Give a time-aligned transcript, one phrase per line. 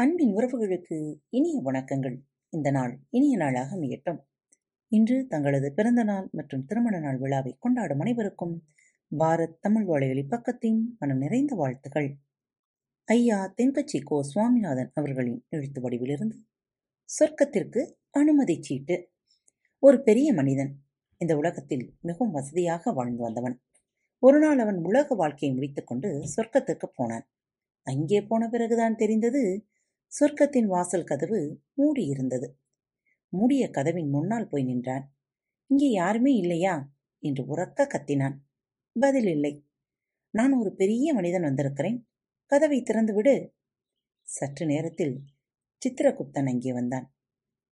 [0.00, 2.20] அன்பின் உறவுகளுக்கு இனிய வணக்கங்கள்.
[2.48, 4.18] இந்த நாள் இனிய நாளாக அமையட்டும்.
[4.88, 8.64] இன்று தங்களது பிறந்த நாள் மற்றும் திருமண நாள் விழாவை கொண்டாடும் அனைவருக்கும்
[9.18, 12.16] பாரத் தமிழ் வாழையொலி பக்கத்தின் மனம் நிறைந்த வாழ்த்துகள்
[13.04, 16.36] ஐயா தென்கட்சி கோ சுவாமிநாதன் அவர்களின் எழுத்து வடிவிலிருந்து
[17.08, 19.10] சொர்க்கத்திற்கு அனுமதி சீட்டு.
[19.78, 20.76] ஒரு பெரிய மனிதன்
[21.16, 23.62] இந்த உலகத்தில் மிகவும் வசதியாக வாழ்ந்து வந்தவன்.
[24.18, 27.28] ஒரு நாள் அவன் உலக வாழ்க்கையை முடித்துக்கொண்டு சொர்க்கத்திற்கு போனான்.
[27.82, 29.64] அங்கே போன பிறகுதான் தெரிந்தது
[30.20, 32.52] சொர்க்கத்தின் வாசல் கதவு மூடியிருந்தது.
[33.28, 35.14] மூடிய கதவின் முன்னால் போய் நின்றான்.
[35.66, 36.92] இங்கே யாருமே இல்லையா?
[37.18, 38.36] என்று உறக்க கத்தினான்.
[38.92, 39.66] பதில் இல்லை.
[40.30, 42.08] நான் ஒரு பெரிய மனிதன் வந்திருக்கிறேன்.
[42.46, 43.54] கதவை திறந்து விடு.
[44.22, 45.22] சற்று நேரத்தில்
[45.82, 47.14] சித்திரகுப்தன் அங்கே வந்தான்.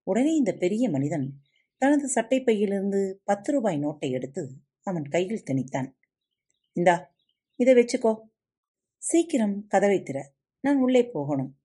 [0.02, 1.40] உடனே இந்த பெரிய மனிதன்
[1.76, 5.92] தனது சட்டை பையிலிருந்து பத்து ரூபாய் நோட்டை எடுத்து அவன் கையில் திணித்தான்.
[6.72, 7.14] இந்தா
[7.56, 8.20] இதை வச்சுக்கோ.
[8.98, 10.22] சீக்கிரம் கதவை திற.
[10.60, 11.58] நான் உள்ளே போகணும்.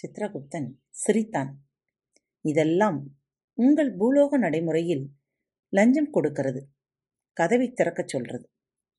[0.00, 1.68] சித்ரகுப்தன் சிரித்தான்.
[2.40, 3.16] இதெல்லாம்
[3.52, 5.10] உங்கள் பூலோக நடைமுறையில்
[5.68, 6.68] லஞ்சம் கொடுக்கிறது
[7.32, 8.50] கதவை திறக்கச் சொல்றது.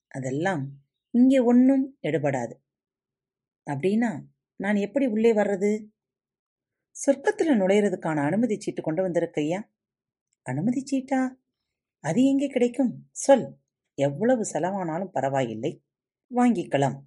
[0.08, 0.74] அதெல்லாம்
[1.12, 2.54] இங்கே ஒன்றும் எடுபடாது.
[3.72, 4.24] அப்படின்னா
[4.56, 5.88] நான் எப்படி உள்ளே வர்றது?
[7.06, 9.70] சொர்க்கத்தில் நுழையிறதுக்கான அனுமதி சீட்டு கொண்டு வந்திருக்கையா?
[10.42, 11.36] அனுமதி சீட்டா?
[12.00, 13.10] அது எங்கே கிடைக்கும்?
[13.12, 13.58] சொல்.
[13.94, 15.84] எவ்வளவு செலவானாலும் பரவாயில்லை.
[16.36, 17.00] வாங்கிக்கலாம்.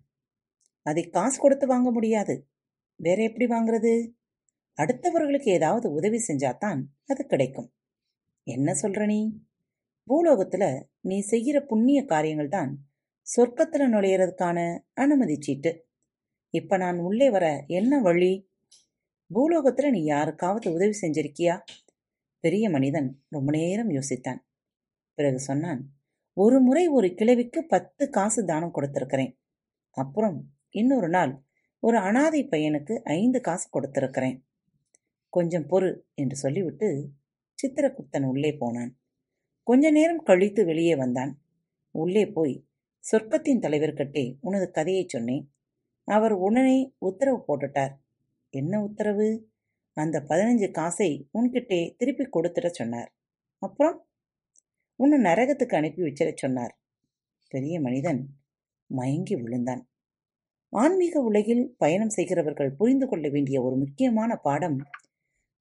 [0.83, 2.52] அதை காசு கொடுத்து வாங்க முடியாது.
[3.03, 4.11] வேற எப்படி வாங்குறது?
[4.83, 7.73] அடுத்தவர்களுக்கு ஏதாவது உதவி செஞ்சாதான் அது கிடைக்கும்.
[8.43, 9.41] என்ன சொல்ற நீ?
[10.09, 12.79] பூலோகத்துல நீ செய்கிற புண்ணிய காரியங்கள் தான்
[13.37, 15.87] சொர்க்கத்துல நுழையிறதுக்கான அனுமதி சீட்டு.
[16.51, 18.51] இப்ப நான் உள்ளே வர என்ன வழி?
[19.35, 21.63] பூலோகத்துல நீ யாருக்காவது உதவி செஞ்சிருக்கியா?
[22.41, 24.39] பெரிய மனிதன் ரொம்ப நேரம் யோசித்தான்.
[25.15, 25.83] பிறகு சொன்னான்
[26.33, 29.39] ஒரு முறை ஒரு கிழவிக்கு பத்து காசு தானம் கொடுத்திருக்கிறேன்.
[29.91, 31.45] அப்புறம் இன்னொரு நாள்
[31.85, 34.43] ஒரு அனாதை பையனுக்கு ஐந்து காசு கொடுத்திருக்கிறேன்.
[35.29, 37.11] கொஞ்சம் பொறு என்று சொல்லிவிட்டு
[37.55, 38.99] சித்திரகுப்தன் உள்ளே போனான்.
[39.63, 41.43] கொஞ்ச நேரம் கழித்து வெளியே வந்தான்.
[41.91, 42.67] உள்ளே போய்
[43.13, 45.53] சொர்க்கத்தின் தலைவர்கிட்டே உனது கதையை சொன்னேன்.
[46.05, 47.93] அவர் உடனே உத்தரவு போட்டுட்டார்.
[48.51, 49.51] என்ன உத்தரவு?
[49.93, 53.15] அந்த பதினஞ்சு காசை உன்கிட்டே திருப்பி கொடுத்துட சொன்னார்.
[53.59, 54.07] அப்புறம்?
[54.97, 56.79] உன்னை நரகத்துக்கு அனுப்பி வச்சிட சொன்னார்.
[57.49, 58.29] பெரிய மனிதன்
[58.87, 59.87] மயங்கி விழுந்தான்.
[60.73, 64.79] ஆன்மீக உலகில் பயணம் செய்கிறவர்கள் புரிந்து கொள்ள வேண்டிய ஒரு முக்கியமான பாடம்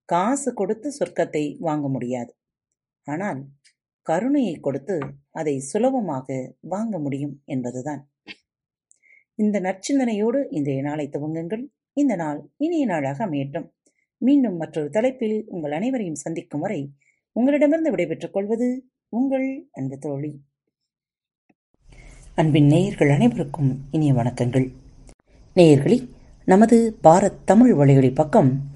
[0.06, 2.32] காசு கொடுத்து சொர்க்கத்தை வாங்க முடியாது.
[3.04, 3.46] ஆனால்
[4.02, 5.00] கருணையை கொடுத்து
[5.32, 8.10] அதை சுலபமாக வாங்க முடியும் என்பதுதான்.
[9.36, 11.64] இந்த நற்சிந்தனையோடு இன்றைய நாளை துவங்குங்கள்.
[11.94, 13.72] இந்த நாள் இனிய நாளாக அமையட்டும்.
[14.18, 16.94] மீண்டும் மற்றொரு தலைப்பில் உங்கள் அனைவரையும் சந்திக்கும் வரை
[17.32, 20.42] உங்களிடமிருந்து விடைபெற்றுக் கொள்வது உங்கள் அன்பு தோழி.
[22.36, 24.81] அன்பின் நேயர்கள் அனைவருக்கும் இனிய வணக்கங்கள்.
[25.56, 26.10] நேயர்களே
[26.46, 28.72] நமது பாரத் தமிழ் வழிகளில் பக்கம்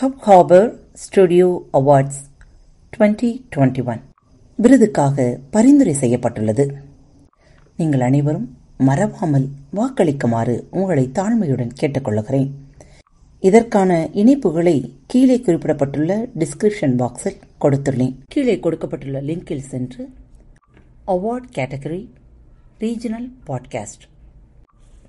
[0.26, 2.20] Hubhopper studio awards
[2.96, 4.00] twenty twenty one
[4.56, 6.74] விருதுக்காக பரிந்துரை செய்யப்பட்டுள்ளது.
[7.76, 12.50] நீங்கள் அனைவரும் மறவாமல் வாக்களிக்குமாறு உங்களை தாழ்மையுடன் கேட்டுக்கொள்கிறேன்.
[13.40, 18.16] இதற்கான இணைப்புகளை கீழே குறிப்பிடப்பட்டுள்ள டிஸ்கிரிப்ஷன் பாக்ஸில் கொடுத்துள்ளேன்.
[18.26, 20.08] கீழே கொடுக்கப்பட்டுள்ள லிங்கில் சென்று
[21.06, 22.08] அவார்ட் கேட்டகரி
[22.80, 24.12] ரீஜனல் பாட்காஸ்ட்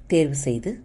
[0.08, 0.80] தேர்வு செய்து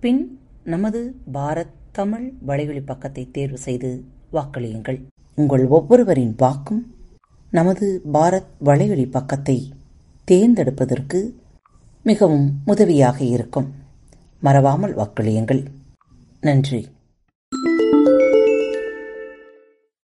[0.00, 5.02] பின் நமது பாரத் தமிழ் வலைவழி பக்கத்தை தேர்வு செய்து வாக்களியுங்கள்.
[5.34, 6.94] உங்கள் ஒவ்வொருவரின் வாக்கும்
[7.50, 9.72] நமது பாரத் வலைவழி பக்கத்தை
[10.30, 11.34] தேர்ந்தெடுப்பதற்கு
[12.02, 13.74] மிகவும் உதவியாக இருக்கும்.
[14.40, 15.66] மறவாமல் வாக்களியுங்கள்.
[16.40, 16.88] நன்றி.